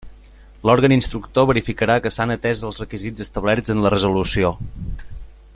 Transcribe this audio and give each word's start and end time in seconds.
L'òrgan 0.69 0.95
instructor 0.95 1.45
verificarà 1.51 1.99
que 2.05 2.13
s'han 2.17 2.35
atés 2.37 2.65
els 2.71 2.81
requisits 2.85 3.27
establerts 3.29 3.75
en 3.77 3.85
la 3.87 3.93
resolució. 3.99 4.55